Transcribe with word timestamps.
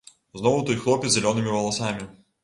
Зноў 0.39 0.55
той 0.69 0.77
хлопец 0.85 1.11
з 1.11 1.13
зялёнымі 1.15 1.53
валасамі! 1.57 2.09